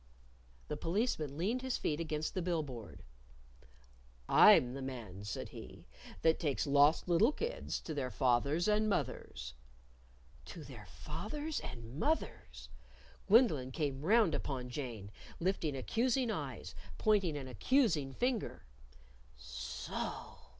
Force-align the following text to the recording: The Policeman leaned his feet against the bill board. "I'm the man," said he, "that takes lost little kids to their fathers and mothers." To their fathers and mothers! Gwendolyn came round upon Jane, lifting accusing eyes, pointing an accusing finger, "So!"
The 0.67 0.77
Policeman 0.77 1.37
leaned 1.37 1.61
his 1.61 1.77
feet 1.77 1.99
against 1.99 2.33
the 2.33 2.41
bill 2.41 2.63
board. 2.63 3.03
"I'm 4.27 4.73
the 4.73 4.81
man," 4.81 5.23
said 5.25 5.49
he, 5.49 5.85
"that 6.23 6.39
takes 6.39 6.65
lost 6.65 7.07
little 7.07 7.31
kids 7.31 7.79
to 7.81 7.93
their 7.93 8.09
fathers 8.09 8.67
and 8.67 8.89
mothers." 8.89 9.53
To 10.45 10.63
their 10.63 10.87
fathers 10.87 11.59
and 11.59 11.99
mothers! 11.99 12.69
Gwendolyn 13.27 13.71
came 13.71 14.01
round 14.01 14.33
upon 14.33 14.71
Jane, 14.71 15.11
lifting 15.39 15.75
accusing 15.77 16.31
eyes, 16.31 16.73
pointing 16.97 17.37
an 17.37 17.47
accusing 17.47 18.11
finger, 18.15 18.65
"So!" 19.37 20.39